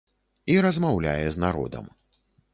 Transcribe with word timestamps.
І 0.53 0.55
размаўляе 0.67 1.27
з 1.37 1.45
народам. 1.45 1.85